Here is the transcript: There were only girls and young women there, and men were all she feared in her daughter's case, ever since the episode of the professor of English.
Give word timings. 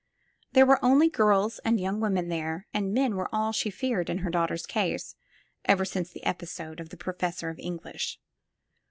There 0.53 0.65
were 0.65 0.83
only 0.83 1.11
girls 1.11 1.59
and 1.63 1.79
young 1.79 1.99
women 1.99 2.27
there, 2.27 2.65
and 2.73 2.91
men 2.91 3.15
were 3.15 3.29
all 3.31 3.51
she 3.51 3.69
feared 3.69 4.09
in 4.09 4.17
her 4.25 4.31
daughter's 4.31 4.65
case, 4.65 5.13
ever 5.65 5.85
since 5.85 6.09
the 6.09 6.25
episode 6.25 6.79
of 6.79 6.89
the 6.89 6.97
professor 6.97 7.49
of 7.49 7.59
English. 7.59 8.17